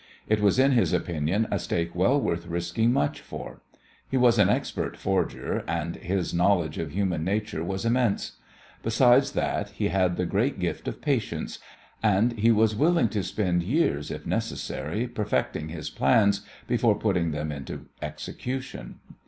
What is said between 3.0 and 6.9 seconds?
for. He was an expert forger, and his knowledge of